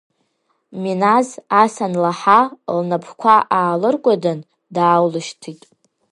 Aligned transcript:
Миназ 0.81 1.29
ас 1.61 1.75
анлаҳа, 1.85 2.41
лнапқәа 2.77 3.35
аалыркәадан, 3.57 4.39
дааулышьҭит. 4.75 5.61